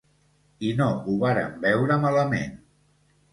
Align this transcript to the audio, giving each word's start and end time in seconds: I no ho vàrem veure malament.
I 0.69 0.71
no 0.79 0.87
ho 1.01 1.17
vàrem 1.25 1.51
veure 1.67 1.99
malament. 2.07 2.57